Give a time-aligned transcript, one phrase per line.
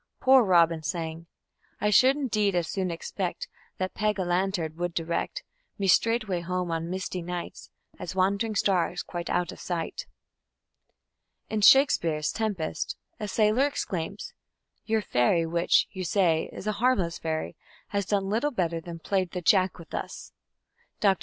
[0.19, 1.27] "Poor Robin" sang:
[1.79, 5.43] I should indeed as soon expect That Peg a lantern would direct
[5.77, 10.07] Me straightway home on misty night As wand'ring stars, quite out of sight.
[11.51, 14.33] In Shakespeare's Tempest a sailor exclaims:
[14.87, 17.55] "Your fairy, which, you say, is a harmless fairy,
[17.89, 20.33] has done little better than played the Jack with us".
[20.99, 21.19] Dr.